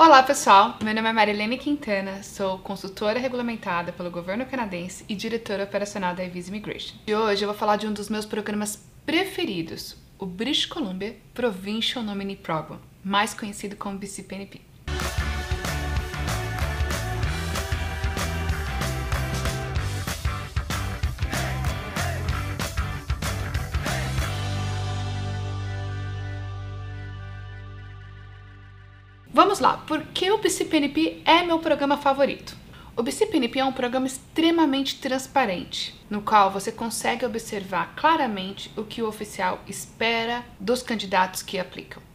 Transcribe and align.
Olá 0.00 0.22
pessoal, 0.22 0.76
meu 0.80 0.94
nome 0.94 1.08
é 1.08 1.12
Marilene 1.12 1.58
Quintana, 1.58 2.22
sou 2.22 2.56
consultora 2.60 3.18
regulamentada 3.18 3.90
pelo 3.90 4.12
governo 4.12 4.46
canadense 4.46 5.04
e 5.08 5.14
diretora 5.16 5.64
operacional 5.64 6.14
da 6.14 6.22
Evis 6.22 6.46
Immigration. 6.46 6.94
E 7.04 7.12
hoje 7.12 7.42
eu 7.42 7.48
vou 7.48 7.58
falar 7.58 7.74
de 7.74 7.88
um 7.88 7.92
dos 7.92 8.08
meus 8.08 8.24
programas 8.24 8.80
preferidos, 9.04 9.96
o 10.16 10.24
British 10.24 10.66
Columbia 10.66 11.16
Provincial 11.34 12.04
Nominee 12.04 12.36
Program, 12.36 12.78
mais 13.02 13.34
conhecido 13.34 13.74
como 13.74 13.98
BCPNP. 13.98 14.67
Vamos 29.32 29.60
lá, 29.60 29.76
por 29.86 30.02
que 30.06 30.30
o 30.30 30.38
BCPNP 30.38 31.22
é 31.24 31.42
meu 31.42 31.58
programa 31.58 31.98
favorito? 31.98 32.56
O 32.96 33.02
BCPNP 33.02 33.58
é 33.58 33.64
um 33.64 33.72
programa 33.72 34.06
extremamente 34.06 34.98
transparente, 34.98 35.94
no 36.08 36.22
qual 36.22 36.50
você 36.50 36.72
consegue 36.72 37.26
observar 37.26 37.94
claramente 37.94 38.72
o 38.74 38.84
que 38.84 39.02
o 39.02 39.06
oficial 39.06 39.60
espera 39.68 40.42
dos 40.58 40.82
candidatos 40.82 41.42
que 41.42 41.58
aplicam. 41.58 42.07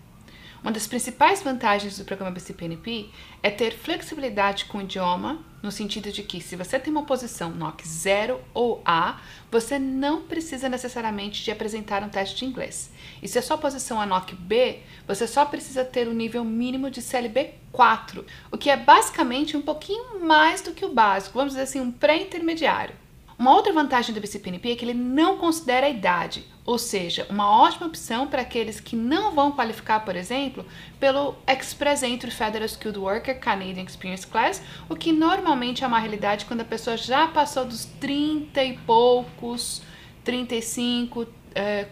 Uma 0.64 0.72
das 0.72 0.88
principais 0.88 1.44
vantagens 1.44 1.98
do 1.98 2.06
programa 2.06 2.32
BCPNP 2.32 3.10
é 3.44 3.52
ter 3.52 3.74
flexibilidade 3.74 4.64
com 4.64 4.78
o 4.78 4.82
idioma, 4.82 5.44
no 5.62 5.70
sentido 5.70 6.10
de 6.10 6.24
que 6.24 6.40
se 6.40 6.56
você 6.56 6.80
tem 6.80 6.90
uma 6.90 7.04
posição 7.04 7.52
NOC 7.52 7.86
0 7.86 8.40
ou 8.54 8.82
A, 8.86 9.20
você 9.52 9.78
não 9.78 10.22
precisa 10.22 10.70
necessariamente 10.70 11.44
de 11.44 11.52
apresentar 11.52 12.02
um 12.02 12.08
teste 12.08 12.38
de 12.38 12.46
inglês. 12.46 12.90
E 13.22 13.28
se 13.28 13.38
a 13.38 13.42
sua 13.42 13.58
posição 13.58 14.02
é 14.02 14.06
NOC 14.06 14.36
B, 14.36 14.80
você 15.06 15.28
só 15.28 15.44
precisa 15.44 15.84
ter 15.84 16.08
o 16.08 16.12
um 16.12 16.14
nível 16.14 16.46
mínimo 16.46 16.90
de 16.90 17.02
CLB 17.02 17.56
4, 17.74 18.26
o 18.50 18.58
que 18.58 18.70
é 18.70 18.78
basicamente 18.78 19.58
um 19.58 19.62
pouquinho 19.62 20.22
mais 20.22 20.62
do 20.62 20.72
que 20.72 20.86
o 20.86 20.94
básico, 20.94 21.38
vamos 21.38 21.56
dizer 21.56 21.64
assim, 21.64 21.82
um 21.82 21.92
pré-intermediário. 21.92 23.03
Uma 23.38 23.56
outra 23.56 23.74
vantagem 23.74 24.14
do 24.14 24.22
BCPNP 24.22 24.72
é 24.72 24.76
que 24.76 24.86
ele 24.86 24.94
não 24.94 25.38
considera 25.38 25.88
a 25.88 25.90
idade, 25.90 26.46
ou 26.66 26.78
seja, 26.78 27.28
uma 27.30 27.50
ótima 27.50 27.88
opção 27.88 28.28
para 28.28 28.42
aqueles 28.42 28.80
que 28.80 28.96
não 28.96 29.32
vão 29.32 29.52
qualificar, 29.52 30.00
por 30.06 30.16
exemplo, 30.16 30.66
pelo 31.00 31.36
Express 31.48 32.04
Entry 32.04 32.32
Federal 32.32 32.66
Skilled 32.66 33.00
Worker 33.00 33.40
Canadian 33.40 33.84
Experience 33.84 34.26
Class, 34.26 34.62
o 34.88 34.96
que 34.96 35.12
normalmente 35.12 35.84
é 35.84 35.88
uma 35.88 36.00
realidade 36.00 36.46
quando 36.46 36.62
a 36.62 36.66
pessoa 36.66 36.96
já 36.96 37.28
passou 37.28 37.66
dos 37.66 37.86
30 38.00 38.64
e 38.64 38.78
poucos, 38.78 39.82
35, 40.24 41.28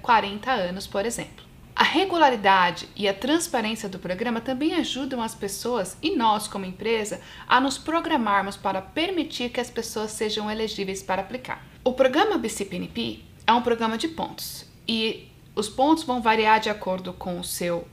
40 0.01 0.51
anos, 0.51 0.87
por 0.87 1.05
exemplo. 1.05 1.50
A 1.81 1.83
regularidade 1.83 2.87
e 2.95 3.07
a 3.07 3.13
transparência 3.13 3.89
do 3.89 3.97
programa 3.97 4.39
também 4.39 4.75
ajudam 4.75 5.19
as 5.19 5.33
pessoas 5.33 5.97
e 5.99 6.15
nós, 6.15 6.47
como 6.47 6.63
empresa, 6.63 7.19
a 7.47 7.59
nos 7.59 7.79
programarmos 7.79 8.55
para 8.55 8.79
permitir 8.79 9.49
que 9.49 9.59
as 9.59 9.71
pessoas 9.71 10.11
sejam 10.11 10.51
elegíveis 10.51 11.01
para 11.01 11.23
aplicar. 11.23 11.65
O 11.83 11.93
programa 11.93 12.37
BCPNP 12.37 13.21
é 13.47 13.51
um 13.51 13.63
programa 13.63 13.97
de 13.97 14.09
pontos 14.09 14.63
e 14.87 15.27
os 15.55 15.67
pontos 15.69 16.03
vão 16.03 16.21
variar 16.21 16.59
de 16.59 16.69
acordo 16.69 17.13
com 17.13 17.39
o 17.39 17.43
seu 17.43 17.87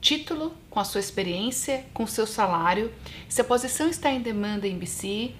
título, 0.00 0.54
com 0.70 0.78
a 0.78 0.84
sua 0.84 1.00
experiência, 1.00 1.84
com 1.92 2.04
o 2.04 2.08
seu 2.08 2.28
salário, 2.28 2.92
se 3.28 3.40
a 3.40 3.44
posição 3.44 3.88
está 3.88 4.08
em 4.08 4.20
demanda 4.20 4.68
em 4.68 4.78
BC, 4.78 5.34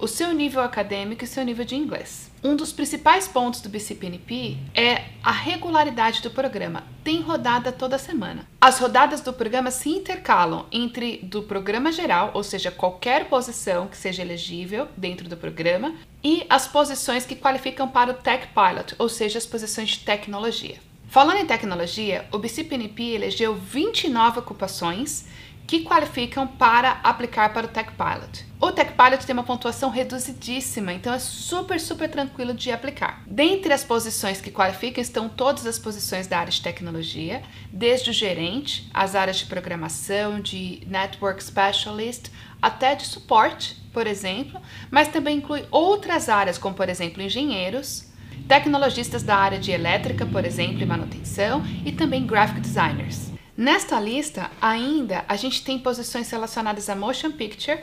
o 0.00 0.08
seu 0.08 0.32
nível 0.32 0.62
acadêmico 0.62 1.24
e 1.24 1.26
seu 1.26 1.44
nível 1.44 1.64
de 1.64 1.76
inglês. 1.76 2.30
Um 2.42 2.56
dos 2.56 2.72
principais 2.72 3.28
pontos 3.28 3.60
do 3.60 3.68
BCPNP 3.68 4.56
é 4.74 5.04
a 5.22 5.30
regularidade 5.30 6.22
do 6.22 6.30
programa. 6.30 6.84
Tem 7.04 7.20
rodada 7.20 7.70
toda 7.70 7.98
semana. 7.98 8.46
As 8.60 8.78
rodadas 8.78 9.20
do 9.20 9.32
programa 9.32 9.70
se 9.70 9.90
intercalam 9.90 10.64
entre 10.72 11.18
do 11.18 11.42
programa 11.42 11.92
geral, 11.92 12.30
ou 12.32 12.42
seja, 12.42 12.70
qualquer 12.70 13.28
posição 13.28 13.86
que 13.86 13.96
seja 13.96 14.22
elegível 14.22 14.88
dentro 14.96 15.28
do 15.28 15.36
programa, 15.36 15.94
e 16.24 16.46
as 16.48 16.66
posições 16.66 17.26
que 17.26 17.36
qualificam 17.36 17.88
para 17.88 18.10
o 18.10 18.14
Tech 18.14 18.48
Pilot, 18.54 18.94
ou 18.98 19.08
seja, 19.08 19.38
as 19.38 19.46
posições 19.46 19.90
de 19.90 20.00
tecnologia. 20.00 20.76
Falando 21.10 21.38
em 21.38 21.46
tecnologia, 21.46 22.24
o 22.30 22.38
BCPNP 22.38 23.02
elegeu 23.02 23.56
29 23.56 24.38
ocupações 24.38 25.26
que 25.66 25.82
qualificam 25.82 26.46
para 26.46 27.00
aplicar 27.02 27.52
para 27.52 27.66
o 27.66 27.68
Tech 27.68 27.90
Pilot. 27.96 28.46
O 28.60 28.70
Tech 28.70 28.92
Pilot 28.92 29.26
tem 29.26 29.32
uma 29.32 29.42
pontuação 29.42 29.90
reduzidíssima, 29.90 30.92
então 30.92 31.12
é 31.12 31.18
super, 31.18 31.80
super 31.80 32.08
tranquilo 32.08 32.54
de 32.54 32.70
aplicar. 32.70 33.24
Dentre 33.26 33.72
as 33.72 33.82
posições 33.82 34.40
que 34.40 34.52
qualificam 34.52 35.02
estão 35.02 35.28
todas 35.28 35.66
as 35.66 35.80
posições 35.80 36.28
da 36.28 36.38
área 36.38 36.52
de 36.52 36.62
tecnologia, 36.62 37.42
desde 37.72 38.10
o 38.10 38.12
gerente, 38.12 38.88
as 38.94 39.16
áreas 39.16 39.38
de 39.38 39.46
programação, 39.46 40.40
de 40.40 40.80
Network 40.86 41.42
Specialist, 41.42 42.30
até 42.62 42.94
de 42.94 43.04
suporte, 43.04 43.76
por 43.92 44.06
exemplo, 44.06 44.60
mas 44.92 45.08
também 45.08 45.38
inclui 45.38 45.64
outras 45.72 46.28
áreas, 46.28 46.56
como 46.56 46.76
por 46.76 46.88
exemplo 46.88 47.20
engenheiros, 47.20 48.09
tecnologistas 48.50 49.22
da 49.22 49.36
área 49.36 49.60
de 49.60 49.70
elétrica, 49.70 50.26
por 50.26 50.44
exemplo, 50.44 50.82
e 50.82 50.84
manutenção, 50.84 51.62
e 51.86 51.92
também 51.92 52.26
graphic 52.26 52.60
designers. 52.60 53.30
Nesta 53.56 54.00
lista, 54.00 54.50
ainda 54.60 55.24
a 55.28 55.36
gente 55.36 55.62
tem 55.62 55.78
posições 55.78 56.28
relacionadas 56.28 56.88
a 56.88 56.96
motion 56.96 57.30
picture, 57.30 57.78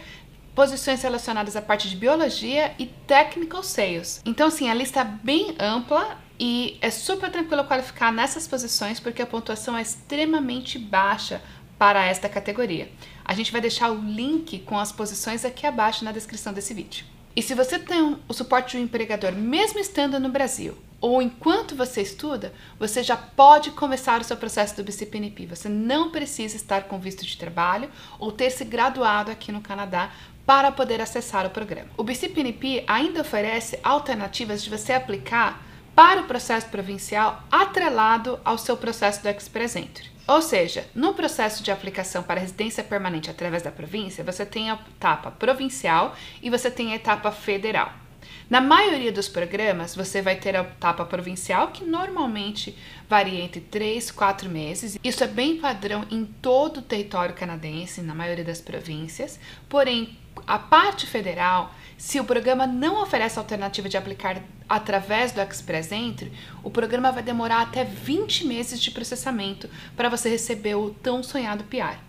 posições 0.53 1.01
relacionadas 1.01 1.55
à 1.55 1.61
parte 1.61 1.88
de 1.88 1.95
biologia 1.95 2.75
e 2.78 2.85
technical 2.85 3.63
sales. 3.63 4.22
Então, 4.25 4.47
assim, 4.47 4.69
a 4.69 4.73
lista 4.73 5.00
é 5.00 5.05
bem 5.05 5.55
ampla 5.57 6.17
e 6.38 6.78
é 6.81 6.91
super 6.91 7.31
tranquilo 7.31 7.63
qualificar 7.63 8.11
nessas 8.11 8.45
posições 8.45 8.99
porque 8.99 9.22
a 9.22 9.25
pontuação 9.25 9.78
é 9.78 9.81
extremamente 9.81 10.78
baixa 10.78 11.41
para 11.78 12.05
esta 12.05 12.28
categoria. 12.28 12.91
A 13.23 13.34
gente 13.34 13.53
vai 13.53 13.61
deixar 13.61 13.89
o 13.89 14.01
link 14.01 14.59
com 14.66 14.78
as 14.78 14.91
posições 14.91 15.45
aqui 15.45 15.66
abaixo 15.66 16.03
na 16.03 16.11
descrição 16.11 16.51
desse 16.51 16.73
vídeo. 16.73 17.05
E 17.38 17.42
se 17.44 17.53
você 17.53 17.78
tem 17.78 18.18
o 18.28 18.34
suporte 18.34 18.72
de 18.72 18.78
um 18.78 18.86
empregador, 18.86 19.31
mesmo 19.31 19.78
estando 19.78 20.20
no 20.20 20.28
Brasil, 20.28 20.75
ou 21.00 21.22
enquanto 21.22 21.75
você 21.75 22.02
estuda, 22.02 22.52
você 22.80 23.03
já 23.03 23.16
pode 23.16 23.70
começar 23.70 24.20
o 24.20 24.24
seu 24.24 24.36
processo 24.36 24.75
do 24.75 24.84
BCPNP. 24.84 25.46
Você 25.46 25.70
não 25.70 26.09
precisa 26.09 26.56
estar 26.56 26.86
com 26.86 27.00
visto 27.00 27.24
de 27.24 27.38
trabalho 27.38 27.92
ou 28.18 28.31
ter 28.31 28.50
se 28.50 28.66
graduado 28.66 29.30
aqui 29.30 29.52
no 29.52 29.62
Canadá 29.62 30.09
para 30.47 30.72
poder 30.72 31.00
acessar 31.00 31.46
o 31.46 31.52
programa. 31.52 31.92
O 31.96 32.03
BCPNP 32.03 32.84
ainda 32.88 33.22
oferece 33.22 33.78
alternativas 33.84 34.64
de 34.64 34.72
você 34.72 34.94
aplicar 34.94 35.64
para 35.94 36.22
o 36.22 36.26
processo 36.26 36.66
provincial 36.70 37.44
atrelado 37.52 38.40
ao 38.44 38.58
seu 38.58 38.76
processo 38.76 39.22
do 39.22 39.30
Express 39.30 39.76
Entry. 39.76 40.16
Ou 40.28 40.42
seja, 40.42 40.86
no 40.94 41.14
processo 41.14 41.64
de 41.64 41.72
aplicação 41.72 42.22
para 42.22 42.42
residência 42.42 42.84
permanente 42.84 43.30
através 43.32 43.64
da 43.64 43.72
província, 43.72 44.26
você 44.26 44.46
tem 44.46 44.70
a 44.70 44.74
etapa 44.74 45.32
provincial 45.32 46.14
e 46.42 46.50
você 46.50 46.70
tem 46.70 46.92
a 46.92 46.96
etapa 46.98 47.32
federal. 47.32 48.06
Na 48.50 48.62
maioria 48.62 49.12
dos 49.12 49.28
programas, 49.28 49.94
você 49.94 50.22
vai 50.22 50.38
ter 50.38 50.56
a 50.56 50.62
etapa 50.62 51.03
provincial, 51.03 51.68
que 51.68 51.84
normalmente 51.84 52.78
varia 53.09 53.44
entre 53.44 53.59
3 53.59 54.08
e 54.08 54.13
4 54.13 54.50
meses. 54.50 54.97
Isso 55.03 55.22
é 55.22 55.28
bem 55.28 55.58
padrão 55.58 56.06
em 56.09 56.24
todo 56.24 56.78
o 56.78 56.81
território 56.81 57.35
canadense, 57.35 58.02
na 58.02 58.16
maioria 58.16 58.46
das 58.46 58.62
províncias. 58.62 59.38
Porém, 59.68 60.18
a 60.47 60.58
parte 60.58 61.06
federal, 61.06 61.75
se 61.97 62.22
o 62.22 62.24
programa 62.24 62.66
não 62.66 63.02
oferece 63.03 63.38
alternativa 63.38 63.90
de 63.90 63.97
aplicar 63.97 64.41
através 64.69 65.34
do 65.34 65.41
Express 65.41 65.91
Entry, 65.91 66.31
o 66.64 66.69
programa 66.69 67.12
vai 67.12 67.24
demorar 67.24 67.64
até 67.64 67.84
20 67.84 68.46
meses 68.46 68.79
de 68.79 68.91
processamento 68.91 69.69
para 69.94 70.08
você 70.08 70.29
receber 70.29 70.75
o 70.75 70.91
tão 70.91 71.22
sonhado 71.22 71.66
PR. 71.66 72.06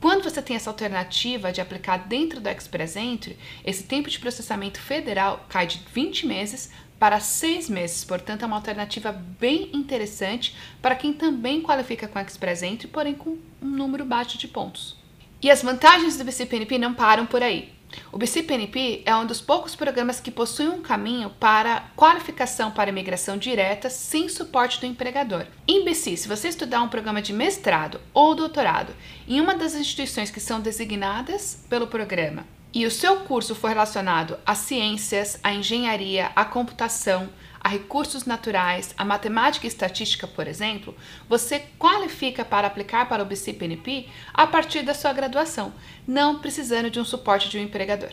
Quando 0.00 0.22
você 0.22 0.40
tem 0.40 0.54
essa 0.54 0.70
alternativa 0.70 1.52
de 1.52 1.60
aplicar 1.60 1.96
dentro 1.96 2.40
do 2.40 2.48
Express 2.48 2.94
Entry, 2.94 3.36
esse 3.64 3.82
tempo 3.82 4.08
de 4.08 4.18
processamento 4.20 4.80
federal 4.80 5.44
cai 5.48 5.66
de 5.66 5.80
20 5.92 6.24
meses 6.24 6.70
para 7.00 7.18
6 7.18 7.68
meses, 7.68 8.04
portanto 8.04 8.42
é 8.42 8.46
uma 8.46 8.56
alternativa 8.56 9.10
bem 9.12 9.70
interessante 9.72 10.56
para 10.80 10.94
quem 10.94 11.12
também 11.12 11.60
qualifica 11.60 12.06
com 12.06 12.18
Express 12.18 12.62
Entry, 12.62 12.86
porém 12.86 13.14
com 13.14 13.38
um 13.60 13.66
número 13.66 14.04
baixo 14.04 14.38
de 14.38 14.46
pontos. 14.46 14.96
E 15.42 15.50
as 15.50 15.62
vantagens 15.62 16.16
do 16.16 16.24
BCPNP 16.24 16.78
não 16.78 16.94
param 16.94 17.26
por 17.26 17.42
aí. 17.42 17.77
O 18.12 18.18
BCPNP 18.18 19.02
é 19.04 19.14
um 19.16 19.26
dos 19.26 19.40
poucos 19.40 19.74
programas 19.74 20.20
que 20.20 20.30
possui 20.30 20.68
um 20.68 20.80
caminho 20.80 21.30
para 21.30 21.90
qualificação 21.96 22.70
para 22.70 22.90
imigração 22.90 23.36
direta 23.36 23.88
sem 23.90 24.28
suporte 24.28 24.80
do 24.80 24.86
empregador. 24.86 25.46
Em 25.66 25.84
BC, 25.84 26.16
se 26.16 26.28
você 26.28 26.48
estudar 26.48 26.82
um 26.82 26.88
programa 26.88 27.22
de 27.22 27.32
mestrado 27.32 28.00
ou 28.12 28.34
doutorado 28.34 28.94
em 29.26 29.40
uma 29.40 29.54
das 29.54 29.74
instituições 29.74 30.30
que 30.30 30.40
são 30.40 30.60
designadas 30.60 31.64
pelo 31.68 31.86
programa 31.86 32.46
e 32.72 32.84
o 32.84 32.90
seu 32.90 33.20
curso 33.20 33.54
for 33.54 33.68
relacionado 33.68 34.38
a 34.44 34.54
ciências, 34.54 35.38
a 35.42 35.52
engenharia, 35.52 36.30
a 36.36 36.44
computação, 36.44 37.28
a 37.60 37.68
recursos 37.68 38.24
naturais, 38.24 38.94
a 38.96 39.04
matemática 39.04 39.66
e 39.66 39.68
estatística, 39.68 40.26
por 40.26 40.46
exemplo, 40.46 40.94
você 41.28 41.60
qualifica 41.78 42.44
para 42.44 42.66
aplicar 42.66 43.08
para 43.08 43.22
o 43.22 43.26
BCPNP 43.26 44.06
a 44.32 44.46
partir 44.46 44.82
da 44.82 44.94
sua 44.94 45.12
graduação, 45.12 45.72
não 46.06 46.38
precisando 46.38 46.90
de 46.90 47.00
um 47.00 47.04
suporte 47.04 47.48
de 47.48 47.58
um 47.58 47.62
empregador. 47.62 48.10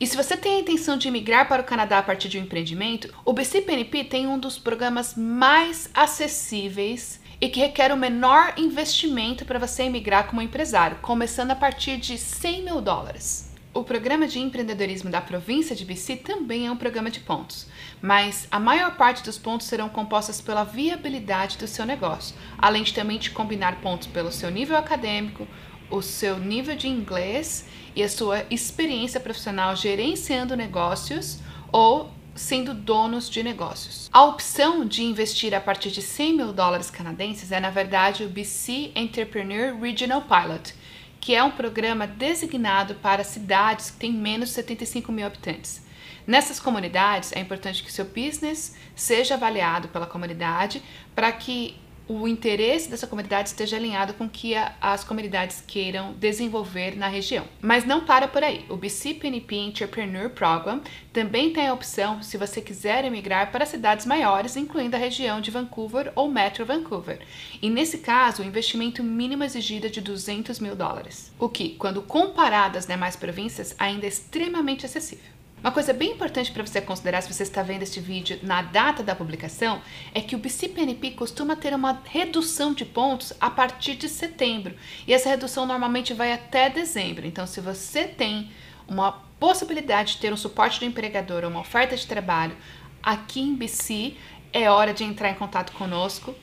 E 0.00 0.06
se 0.06 0.16
você 0.16 0.34
tem 0.34 0.56
a 0.56 0.60
intenção 0.60 0.96
de 0.96 1.10
migrar 1.10 1.46
para 1.46 1.60
o 1.60 1.64
Canadá 1.64 1.98
a 1.98 2.02
partir 2.02 2.28
de 2.28 2.38
um 2.38 2.42
empreendimento, 2.42 3.12
o 3.22 3.34
BCPNP 3.34 4.04
tem 4.04 4.26
um 4.26 4.38
dos 4.38 4.58
programas 4.58 5.14
mais 5.14 5.90
acessíveis 5.92 7.20
e 7.38 7.48
que 7.48 7.60
requer 7.60 7.92
o 7.92 7.96
menor 7.96 8.54
investimento 8.56 9.44
para 9.44 9.58
você 9.58 9.82
emigrar 9.82 10.26
como 10.26 10.40
empresário, 10.40 10.98
começando 11.02 11.50
a 11.50 11.56
partir 11.56 11.98
de 11.98 12.16
100 12.16 12.62
mil 12.62 12.80
dólares. 12.80 13.49
O 13.72 13.84
programa 13.84 14.26
de 14.26 14.40
empreendedorismo 14.40 15.10
da 15.10 15.20
província 15.20 15.76
de 15.76 15.84
BC 15.84 16.16
também 16.16 16.66
é 16.66 16.72
um 16.72 16.76
programa 16.76 17.08
de 17.08 17.20
pontos, 17.20 17.68
mas 18.02 18.48
a 18.50 18.58
maior 18.58 18.96
parte 18.96 19.22
dos 19.22 19.38
pontos 19.38 19.68
serão 19.68 19.88
compostas 19.88 20.40
pela 20.40 20.64
viabilidade 20.64 21.56
do 21.56 21.68
seu 21.68 21.86
negócio, 21.86 22.34
além 22.58 22.82
de 22.82 22.92
também 22.92 23.20
combinar 23.32 23.80
pontos 23.80 24.08
pelo 24.08 24.32
seu 24.32 24.50
nível 24.50 24.76
acadêmico, 24.76 25.46
o 25.88 26.02
seu 26.02 26.36
nível 26.36 26.74
de 26.74 26.88
inglês 26.88 27.68
e 27.94 28.02
a 28.02 28.08
sua 28.08 28.44
experiência 28.50 29.20
profissional 29.20 29.76
gerenciando 29.76 30.56
negócios 30.56 31.38
ou 31.70 32.10
sendo 32.34 32.74
donos 32.74 33.30
de 33.30 33.40
negócios. 33.42 34.08
A 34.12 34.24
opção 34.24 34.84
de 34.84 35.04
investir 35.04 35.54
a 35.54 35.60
partir 35.60 35.90
de 35.90 36.02
100 36.02 36.36
mil 36.36 36.52
dólares 36.52 36.90
canadenses 36.90 37.52
é, 37.52 37.60
na 37.60 37.70
verdade, 37.70 38.24
o 38.24 38.28
BC 38.28 38.92
Entrepreneur 38.96 39.78
Regional 39.78 40.22
Pilot, 40.22 40.74
que 41.20 41.34
é 41.34 41.44
um 41.44 41.50
programa 41.50 42.06
designado 42.06 42.94
para 42.96 43.22
cidades 43.22 43.90
que 43.90 43.98
têm 43.98 44.12
menos 44.12 44.48
de 44.48 44.54
75 44.56 45.12
mil 45.12 45.26
habitantes. 45.26 45.84
Nessas 46.26 46.58
comunidades, 46.58 47.32
é 47.32 47.40
importante 47.40 47.82
que 47.82 47.92
seu 47.92 48.04
business 48.04 48.76
seja 48.94 49.34
avaliado 49.34 49.88
pela 49.88 50.06
comunidade 50.06 50.82
para 51.14 51.30
que 51.32 51.76
o 52.12 52.26
interesse 52.26 52.90
dessa 52.90 53.06
comunidade 53.06 53.50
esteja 53.50 53.76
alinhado 53.76 54.14
com 54.14 54.24
o 54.24 54.28
que 54.28 54.56
a, 54.56 54.74
as 54.80 55.04
comunidades 55.04 55.62
queiram 55.64 56.12
desenvolver 56.14 56.96
na 56.96 57.06
região. 57.06 57.44
Mas 57.62 57.84
não 57.84 58.04
para 58.04 58.26
por 58.26 58.42
aí. 58.42 58.64
O 58.68 58.76
BC 58.76 59.14
PNP 59.14 59.54
Entrepreneur 59.54 60.28
Program 60.28 60.80
também 61.12 61.52
tem 61.52 61.68
a 61.68 61.72
opção 61.72 62.20
se 62.20 62.36
você 62.36 62.60
quiser 62.60 63.04
emigrar 63.04 63.52
para 63.52 63.64
cidades 63.64 64.06
maiores, 64.06 64.56
incluindo 64.56 64.96
a 64.96 64.98
região 64.98 65.40
de 65.40 65.52
Vancouver 65.52 66.10
ou 66.16 66.28
Metro 66.28 66.66
Vancouver. 66.66 67.20
E 67.62 67.70
nesse 67.70 67.98
caso, 67.98 68.42
o 68.42 68.46
investimento 68.46 69.04
mínimo 69.04 69.44
exigido 69.44 69.86
é 69.86 69.90
de 69.90 70.00
200 70.00 70.58
mil 70.58 70.74
dólares, 70.74 71.30
o 71.38 71.48
que, 71.48 71.76
quando 71.76 72.02
comparado 72.02 72.76
às 72.76 72.86
demais 72.86 73.14
províncias, 73.14 73.72
ainda 73.78 74.06
é 74.06 74.08
extremamente 74.08 74.84
acessível. 74.84 75.39
Uma 75.62 75.72
coisa 75.72 75.92
bem 75.92 76.12
importante 76.12 76.50
para 76.52 76.64
você 76.64 76.80
considerar 76.80 77.20
se 77.20 77.30
você 77.30 77.42
está 77.42 77.62
vendo 77.62 77.82
este 77.82 78.00
vídeo 78.00 78.38
na 78.42 78.62
data 78.62 79.02
da 79.02 79.14
publicação 79.14 79.82
é 80.14 80.20
que 80.22 80.34
o 80.34 80.38
BCPNP 80.38 81.10
costuma 81.10 81.54
ter 81.54 81.74
uma 81.74 82.00
redução 82.06 82.72
de 82.72 82.86
pontos 82.86 83.34
a 83.38 83.50
partir 83.50 83.94
de 83.94 84.08
setembro 84.08 84.74
e 85.06 85.12
essa 85.12 85.28
redução 85.28 85.66
normalmente 85.66 86.14
vai 86.14 86.32
até 86.32 86.70
dezembro. 86.70 87.26
Então, 87.26 87.46
se 87.46 87.60
você 87.60 88.04
tem 88.04 88.50
uma 88.88 89.12
possibilidade 89.38 90.14
de 90.14 90.20
ter 90.20 90.32
um 90.32 90.36
suporte 90.36 90.80
do 90.80 90.86
empregador 90.86 91.44
ou 91.44 91.50
uma 91.50 91.60
oferta 91.60 91.94
de 91.94 92.06
trabalho 92.06 92.56
aqui 93.02 93.42
em 93.42 93.54
BC, 93.54 94.16
é 94.54 94.70
hora 94.70 94.94
de 94.94 95.04
entrar 95.04 95.30
em 95.30 95.34
contato 95.34 95.72
conosco 95.72 96.34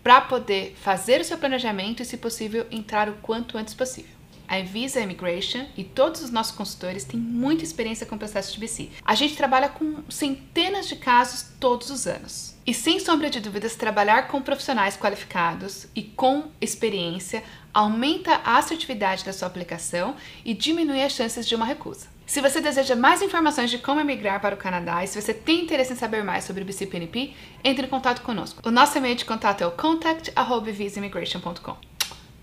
para 0.00 0.20
poder 0.20 0.76
fazer 0.80 1.20
o 1.20 1.24
seu 1.24 1.36
planejamento 1.36 2.02
e, 2.02 2.04
se 2.04 2.16
possível, 2.16 2.64
entrar 2.70 3.08
o 3.08 3.14
quanto 3.14 3.58
antes 3.58 3.74
possível. 3.74 4.19
A 4.50 4.60
Visa 4.62 5.00
Immigration 5.00 5.64
e 5.76 5.84
todos 5.84 6.22
os 6.22 6.30
nossos 6.30 6.56
consultores 6.56 7.04
têm 7.04 7.20
muita 7.20 7.62
experiência 7.62 8.04
com 8.04 8.16
o 8.16 8.18
processo 8.18 8.52
de 8.52 8.58
BC. 8.58 8.90
A 9.04 9.14
gente 9.14 9.36
trabalha 9.36 9.68
com 9.68 10.02
centenas 10.08 10.88
de 10.88 10.96
casos 10.96 11.46
todos 11.60 11.88
os 11.88 12.04
anos. 12.04 12.56
E 12.66 12.74
sem 12.74 12.98
sombra 12.98 13.30
de 13.30 13.38
dúvidas, 13.38 13.76
trabalhar 13.76 14.26
com 14.26 14.42
profissionais 14.42 14.96
qualificados 14.96 15.86
e 15.94 16.02
com 16.02 16.50
experiência 16.60 17.44
aumenta 17.72 18.40
a 18.44 18.58
assertividade 18.58 19.24
da 19.24 19.32
sua 19.32 19.46
aplicação 19.46 20.16
e 20.44 20.52
diminui 20.52 21.00
as 21.00 21.12
chances 21.12 21.46
de 21.46 21.54
uma 21.54 21.64
recusa. 21.64 22.08
Se 22.26 22.40
você 22.40 22.60
deseja 22.60 22.96
mais 22.96 23.22
informações 23.22 23.70
de 23.70 23.78
como 23.78 24.00
emigrar 24.00 24.40
para 24.40 24.56
o 24.56 24.58
Canadá 24.58 25.04
e 25.04 25.06
se 25.06 25.20
você 25.20 25.32
tem 25.32 25.62
interesse 25.62 25.92
em 25.92 25.96
saber 25.96 26.24
mais 26.24 26.42
sobre 26.42 26.62
o 26.62 26.66
BCPNP, 26.66 27.34
entre 27.62 27.86
em 27.86 27.88
contato 27.88 28.22
conosco. 28.22 28.68
O 28.68 28.72
nosso 28.72 28.98
e-mail 28.98 29.14
de 29.14 29.24
contato 29.24 29.62
é 29.62 29.66
o 29.66 29.70
contact.visaimmigration.com. 29.70 31.76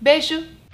Beijo! 0.00 0.67